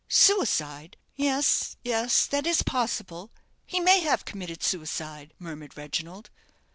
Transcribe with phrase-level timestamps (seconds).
[0.09, 3.31] "Suicide yes yes that is possible;
[3.67, 6.31] he may have committed suicide," murmured Reginald.